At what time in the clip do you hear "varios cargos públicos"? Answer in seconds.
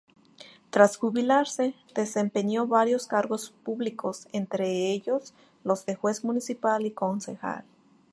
2.65-4.27